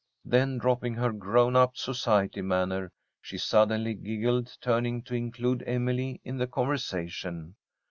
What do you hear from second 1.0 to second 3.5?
grown up society manner, she